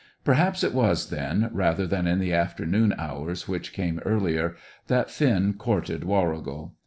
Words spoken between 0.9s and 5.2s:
then, rather than in the afternoon hours which came earlier, that